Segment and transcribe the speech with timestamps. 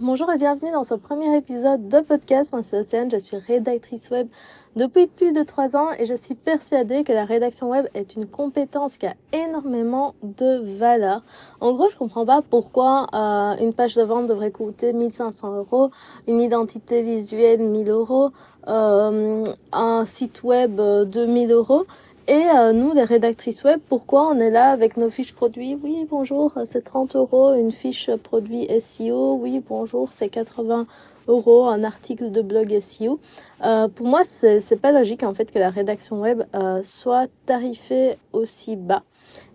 [0.00, 2.52] Bonjour et bienvenue dans ce premier épisode de podcast.
[2.52, 4.28] Moi c'est Océane, je suis rédactrice web
[4.76, 8.26] depuis plus de trois ans et je suis persuadée que la rédaction web est une
[8.26, 11.22] compétence qui a énormément de valeur.
[11.60, 15.90] En gros, je comprends pas pourquoi euh, une page de vente devrait coûter 1500 euros,
[16.28, 18.30] une identité visuelle 1000 euros,
[18.68, 21.86] euh, un site web 2000 euros
[22.28, 25.78] et euh, nous, les rédactrices web, pourquoi on est là avec nos fiches produits?
[25.82, 29.38] Oui, bonjour, c'est 30 euros une fiche produit SEO.
[29.40, 30.86] Oui, bonjour, c'est 80
[31.26, 33.18] euros un article de blog SEO.
[33.64, 38.18] Euh, pour moi, c'est pas logique en fait que la rédaction web euh, soit tarifée
[38.32, 39.02] aussi bas.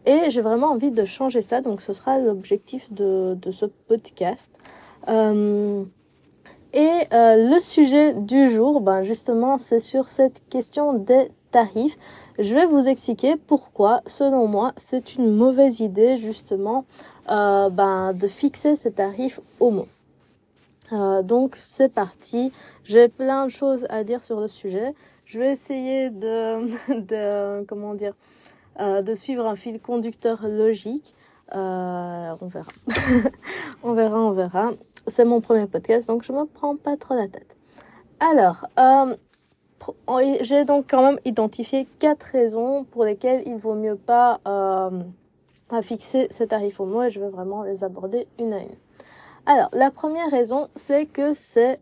[0.06, 4.52] Et j'ai vraiment envie de changer ça, donc ce sera l'objectif de, de ce podcast.
[5.10, 5.84] Euh,
[6.74, 11.98] et euh, le sujet du jour, ben justement, c'est sur cette question des tarifs.
[12.40, 16.86] Je vais vous expliquer pourquoi, selon moi, c'est une mauvaise idée justement
[17.30, 19.88] euh, ben, de fixer ces tarifs au mot.
[20.92, 22.52] Euh, donc c'est parti.
[22.84, 24.94] J'ai plein de choses à dire sur le sujet.
[25.26, 26.68] Je vais essayer de,
[27.02, 28.14] de comment dire,
[28.80, 31.14] euh, de suivre un fil conducteur logique.
[31.56, 32.72] Euh, on verra.
[33.84, 34.72] on verra, on verra.
[35.08, 37.56] C'est mon premier podcast, donc je me prends pas trop la tête.
[38.20, 38.66] Alors,
[40.42, 44.90] j'ai donc quand même identifié quatre raisons pour lesquelles il vaut mieux pas euh,
[45.82, 48.76] fixer ces tarifs au mot et je vais vraiment les aborder une à une.
[49.46, 51.80] Alors, la première raison, c'est que c'est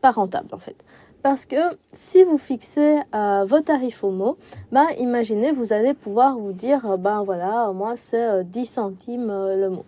[0.00, 0.84] pas rentable en fait.
[1.22, 1.56] Parce que
[1.92, 4.36] si vous fixez euh, vos tarifs au mot,
[4.72, 9.56] ben imaginez, vous allez pouvoir vous dire, ben voilà, moi c'est 10 euh, centimes euh,
[9.56, 9.84] le mot.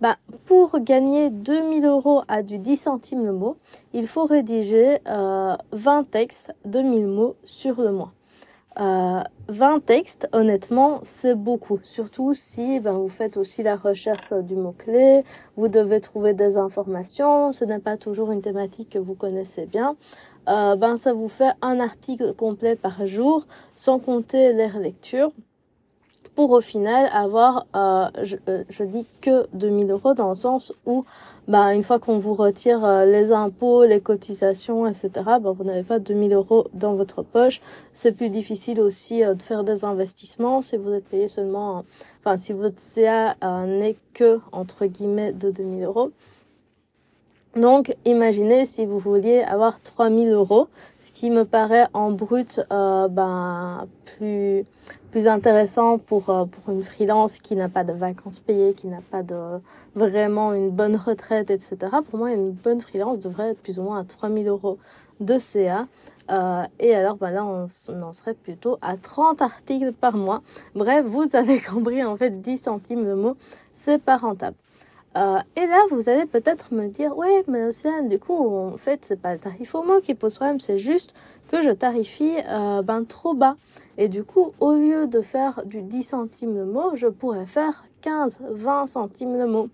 [0.00, 3.56] Bah, pour gagner 2000 euros à du 10 centimes le mot,
[3.92, 8.12] il faut rédiger euh, 20 textes de 1000 mots sur le mois.
[8.78, 11.80] Euh, 20 textes, honnêtement, c'est beaucoup.
[11.82, 15.24] Surtout si ben, vous faites aussi la recherche du mot-clé,
[15.56, 19.96] vous devez trouver des informations, ce n'est pas toujours une thématique que vous connaissez bien.
[20.48, 25.32] Euh, ben, ça vous fait un article complet par jour, sans compter les relectures
[26.38, 30.72] pour au final avoir, euh, je, euh, je, dis que 2000 euros dans le sens
[30.86, 31.04] où,
[31.48, 35.82] bah, une fois qu'on vous retire euh, les impôts, les cotisations, etc., bah, vous n'avez
[35.82, 37.60] pas 2000 euros dans votre poche.
[37.92, 41.84] C'est plus difficile aussi euh, de faire des investissements si vous êtes payé seulement,
[42.20, 43.34] enfin, si votre CA
[43.66, 46.12] n'est que, entre guillemets, de 2000 euros.
[47.56, 50.68] Donc, imaginez si vous vouliez avoir 3000 euros,
[50.98, 54.64] ce qui me paraît en brut, ben, plus,
[55.10, 59.00] plus intéressant pour euh, pour une freelance qui n'a pas de vacances payées, qui n'a
[59.10, 59.36] pas de
[59.94, 61.76] vraiment une bonne retraite, etc.
[62.10, 64.78] Pour moi, une bonne freelance devrait être plus ou moins à 3000 euros
[65.20, 65.86] de CA.
[66.30, 67.66] Euh, et alors, bah là, on,
[68.02, 70.42] en serait plutôt à 30 articles par mois.
[70.74, 73.36] Bref, vous avez compris, en fait, 10 centimes de mot,
[73.72, 74.56] c'est pas rentable.
[75.16, 79.00] Euh, et là, vous allez peut-être me dire, ouais, mais Océane, du coup, en fait,
[79.04, 81.14] c'est pas le tarif au mot qui pose problème, c'est juste
[81.50, 83.56] que je tarifie euh, ben trop bas.
[83.96, 87.84] Et du coup, au lieu de faire du 10 centimes le mot, je pourrais faire
[88.02, 89.68] 15, 20 centimes le mot.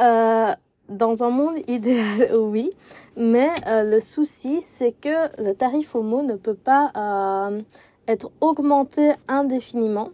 [0.00, 0.52] Euh,
[0.88, 2.70] dans un monde idéal, oui,
[3.16, 7.60] mais euh, le souci, c'est que le tarif au mot ne peut pas euh,
[8.06, 10.10] être augmenté indéfiniment.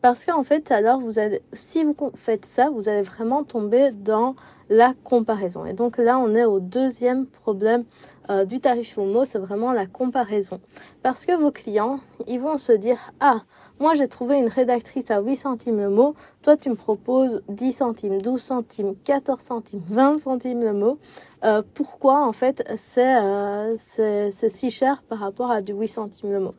[0.00, 4.36] Parce qu'en fait, alors, vous allez, si vous faites ça, vous allez vraiment tomber dans
[4.70, 5.66] la comparaison.
[5.66, 7.84] Et donc là, on est au deuxième problème
[8.30, 10.60] euh, du tarif mot, c'est vraiment la comparaison.
[11.02, 13.42] Parce que vos clients, ils vont se dire, ah,
[13.80, 17.72] moi j'ai trouvé une rédactrice à 8 centimes le mot, toi tu me proposes 10
[17.72, 20.98] centimes, 12 centimes, 14 centimes, 20 centimes le mot.
[21.44, 26.40] Euh, pourquoi en fait c'est euh, si cher par rapport à du 8 centimes le
[26.40, 26.54] mot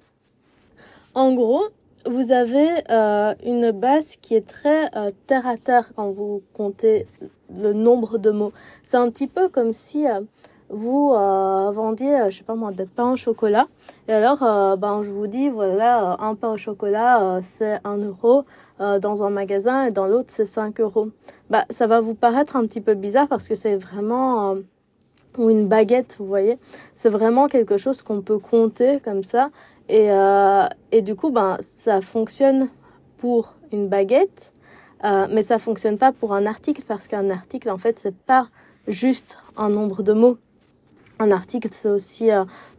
[1.14, 1.64] En gros,
[2.06, 7.08] vous avez euh, une base qui est très euh, terre à terre quand vous comptez
[7.56, 8.54] le nombre de mots.
[8.84, 10.22] C'est un petit peu comme si euh,
[10.70, 13.68] vous euh, vendiez, je sais pas moi, des pains au chocolat.
[14.08, 18.46] Et alors, euh, ben, je vous dis, voilà, un pain au chocolat, c'est un euro
[18.80, 21.09] dans un magasin et dans l'autre, c'est 5 euros.
[21.50, 24.56] Bah, ça va vous paraître un petit peu bizarre parce que c'est vraiment
[25.38, 26.58] ou une baguette, vous voyez.
[26.94, 29.50] C'est vraiment quelque chose qu'on peut compter comme ça.
[29.90, 32.70] Et, euh, et du coup, ben, ça fonctionne
[33.18, 34.53] pour une baguette,
[35.03, 38.47] euh, mais ça fonctionne pas pour un article parce qu'un article, en fait, c'est pas
[38.88, 40.38] juste un nombre de mots.
[41.22, 42.30] Un article, c'est aussi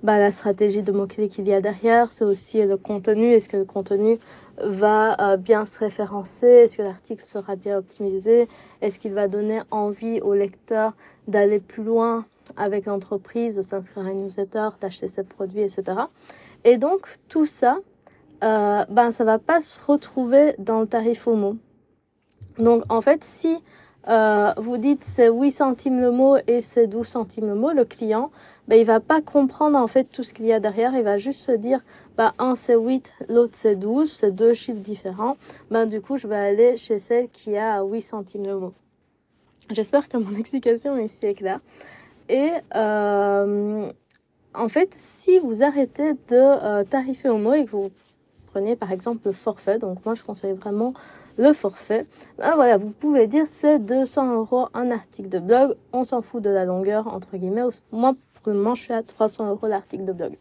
[0.02, 3.26] bah, la stratégie de mots-clés qu'il y a derrière, c'est aussi le contenu.
[3.26, 4.18] Est-ce que le contenu
[4.64, 6.46] va euh, bien se référencer?
[6.46, 8.48] Est-ce que l'article sera bien optimisé?
[8.80, 10.94] Est-ce qu'il va donner envie au lecteur
[11.28, 12.24] d'aller plus loin
[12.56, 15.98] avec l'entreprise, de s'inscrire à une newsletter, d'acheter ses produits, etc.
[16.64, 17.78] Et donc, tout ça,
[18.44, 21.56] euh, ben, ça va pas se retrouver dans le tarif au mot.
[22.58, 23.62] Donc, en fait, si
[24.08, 27.84] euh, vous dites c'est 8 centimes le mot et c'est 12 centimes le mot, le
[27.84, 28.30] client,
[28.66, 31.18] ben, il va pas comprendre en fait tout ce qu'il y a derrière, il va
[31.18, 31.80] juste se dire
[32.16, 35.36] bah un c'est 8, l'autre c'est 12, c'est deux chiffres différents.
[35.70, 38.72] Ben du coup, je vais aller chez celle qui a 8 centimes le mot.
[39.70, 41.60] J'espère que mon explication ici est claire.
[42.30, 43.90] Et euh,
[44.54, 46.84] en fait, si vous arrêtez de euh,
[47.26, 47.90] au mot et que vous
[48.46, 50.92] prenez par exemple le forfait, donc moi je conseille vraiment
[51.38, 52.06] le forfait,
[52.38, 56.42] ben voilà, vous pouvez dire c'est 200 euros un article de blog, on s'en fout
[56.42, 57.62] de la longueur entre guillemets.
[57.92, 60.32] Moi pour le je suis à 300 euros l'article de blog.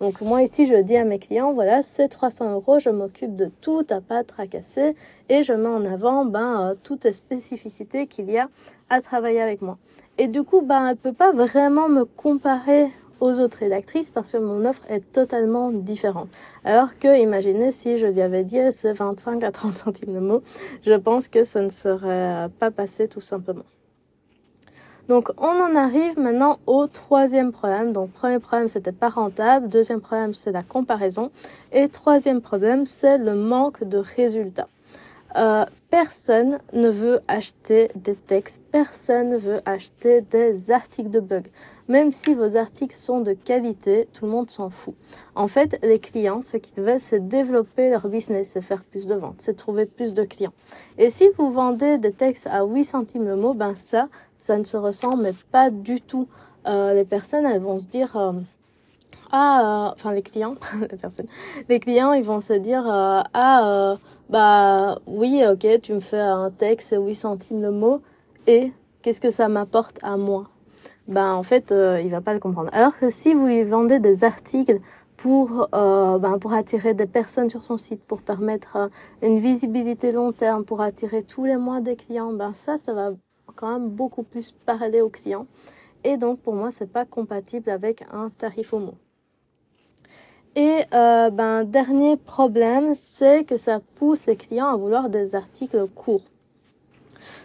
[0.00, 3.50] Donc moi ici je dis à mes clients voilà c'est 300 euros, je m'occupe de
[3.60, 4.94] tout, à pas tracasser
[5.28, 8.48] et je mets en avant ben euh, toutes les spécificités qu'il y a
[8.88, 9.76] à travailler avec moi.
[10.16, 14.38] Et du coup ben elle peut pas vraiment me comparer aux autres rédactrices parce que
[14.38, 16.28] mon offre est totalement différente.
[16.64, 20.42] Alors que, imaginez si je lui avais dit c'est 25 à 30 centimes de mot,
[20.82, 23.64] je pense que ça ne serait pas passé tout simplement.
[25.08, 27.94] Donc, on en arrive maintenant au troisième problème.
[27.94, 29.68] Donc, premier problème, c'était pas rentable.
[29.68, 31.30] Deuxième problème, c'est la comparaison.
[31.72, 34.68] Et troisième problème, c'est le manque de résultats.
[35.36, 41.48] Euh, personne ne veut acheter des textes, personne ne veut acheter des articles de blog.
[41.86, 44.94] Même si vos articles sont de qualité, tout le monde s'en fout.
[45.34, 49.14] En fait, les clients, ce qu'ils veulent, c'est développer leur business, c'est faire plus de
[49.14, 50.52] ventes, c'est trouver plus de clients.
[50.96, 54.08] Et si vous vendez des textes à 8 centimes le mot, ben ça,
[54.40, 56.28] ça ne se ressent mais pas du tout.
[56.66, 58.16] Euh, les personnes, elles vont se dire...
[58.16, 58.32] Euh,
[59.30, 60.54] ah, euh, enfin les clients,
[60.90, 61.26] les personnes,
[61.68, 63.96] les clients, ils vont se dire euh, ah euh,
[64.30, 68.00] bah oui, ok, tu me fais un texte 8 centimes le mot
[68.46, 68.72] et
[69.02, 70.48] qu'est-ce que ça m'apporte à moi?
[71.08, 71.72] Bah en fait,
[72.02, 72.70] il va pas le comprendre.
[72.72, 74.80] Alors que si vous lui vendez des articles
[75.16, 78.90] pour ben, pour attirer des personnes sur son site, pour permettre
[79.22, 83.12] une visibilité long terme, pour attirer tous les mois des clients, ben ça, ça va
[83.56, 85.46] quand même beaucoup plus parler aux clients.
[86.04, 88.94] Et donc pour moi, c'est pas compatible avec un tarif mot.
[90.58, 95.86] Et euh, ben, dernier problème, c'est que ça pousse les clients à vouloir des articles
[95.94, 96.24] courts.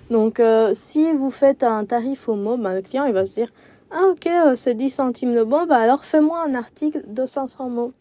[0.10, 3.50] Donc, euh, si vous faites un tarif mot, ben, le client il va se dire
[3.92, 7.70] Ah, ok, euh, c'est 10 centimes le bon, ben, alors fais-moi un article de 500
[7.70, 7.94] mots.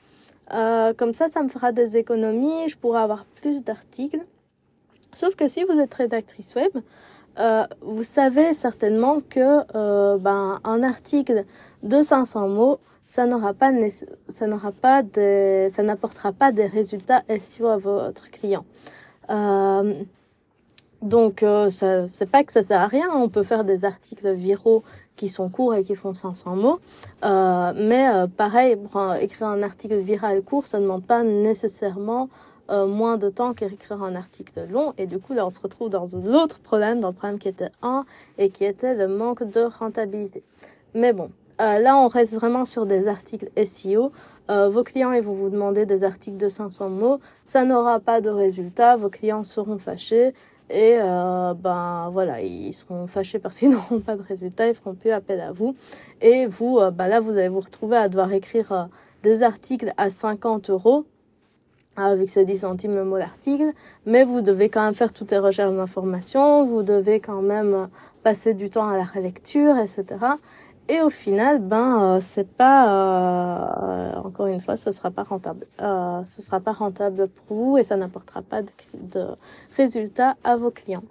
[0.99, 4.20] Comme ça, ça me fera des économies, je pourrai avoir plus d'articles.
[5.14, 6.72] Sauf que si vous êtes rédactrice web,
[7.38, 11.44] euh, vous savez certainement que ben, un article
[11.82, 13.70] de 500 mots, ça n'aura pas,
[14.29, 18.64] ça n'aura pas de, ça n'apportera pas des résultats SEO à votre client.
[19.31, 20.05] Euh,
[21.02, 23.08] donc, euh, ça, c'est pas que ça sert à rien.
[23.12, 24.85] On peut faire des articles viraux
[25.17, 26.78] qui sont courts et qui font 500 mots.
[27.25, 32.28] Euh, mais euh, pareil, pour écrire un article viral court, ça ne demande pas nécessairement
[32.72, 34.94] euh, moins de temps qu'écrire un article long.
[34.96, 37.70] Et du coup, là, on se retrouve dans l'autre problème, dans le problème qui était
[37.82, 38.06] un
[38.38, 40.42] et qui était le manque de rentabilité.
[40.94, 41.30] Mais bon,
[41.60, 44.12] euh, là, on reste vraiment sur des articles SEO.
[44.50, 47.20] Euh, vos clients ils vont vous demander des articles de 500 mots.
[47.44, 48.96] Ça n'aura pas de résultat.
[48.96, 50.32] Vos clients seront fâchés.
[50.70, 55.10] Et ben voilà, ils seront fâchés parce qu'ils n'auront pas de résultat, ils feront plus
[55.10, 55.76] appel à vous.
[56.22, 58.88] Et vous, ben là, vous allez vous retrouver à devoir écrire
[59.22, 61.04] des articles à 50 euros
[61.96, 63.72] avec ces 10 centimes le mot l'article,
[64.06, 67.88] mais vous devez quand même faire toutes les recherches d'informations, vous devez quand même
[68.22, 70.04] passer du temps à la relecture, etc.
[70.88, 75.66] Et au final, ben, euh, c'est pas, euh, encore une fois, ce sera pas rentable.
[75.80, 79.26] Euh, ce sera pas rentable pour vous et ça n'apportera pas de, de
[79.76, 81.04] résultats à vos clients.